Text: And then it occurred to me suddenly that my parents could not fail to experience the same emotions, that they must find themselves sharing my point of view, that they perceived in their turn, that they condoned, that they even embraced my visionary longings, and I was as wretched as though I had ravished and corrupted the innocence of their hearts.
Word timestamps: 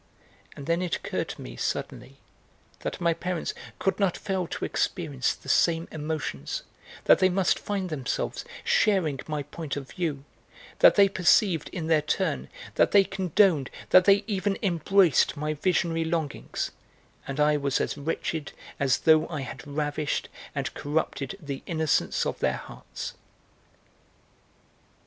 And 0.55 0.65
then 0.65 0.81
it 0.81 0.95
occurred 0.95 1.29
to 1.29 1.41
me 1.43 1.55
suddenly 1.55 2.17
that 2.79 2.99
my 2.99 3.13
parents 3.13 3.53
could 3.77 3.99
not 3.99 4.17
fail 4.17 4.47
to 4.47 4.65
experience 4.65 5.31
the 5.35 5.47
same 5.47 5.87
emotions, 5.91 6.63
that 7.03 7.19
they 7.19 7.29
must 7.29 7.59
find 7.59 7.91
themselves 7.91 8.43
sharing 8.63 9.19
my 9.27 9.43
point 9.43 9.75
of 9.77 9.91
view, 9.91 10.23
that 10.79 10.95
they 10.95 11.07
perceived 11.07 11.69
in 11.69 11.85
their 11.85 12.01
turn, 12.01 12.49
that 12.73 12.89
they 12.93 13.03
condoned, 13.03 13.69
that 13.91 14.05
they 14.05 14.23
even 14.25 14.57
embraced 14.63 15.37
my 15.37 15.53
visionary 15.53 16.03
longings, 16.03 16.71
and 17.27 17.39
I 17.39 17.55
was 17.57 17.79
as 17.79 17.95
wretched 17.95 18.53
as 18.79 19.01
though 19.01 19.27
I 19.27 19.41
had 19.41 19.67
ravished 19.67 20.29
and 20.55 20.73
corrupted 20.73 21.37
the 21.39 21.61
innocence 21.67 22.25
of 22.25 22.39
their 22.39 22.57
hearts. 22.57 23.13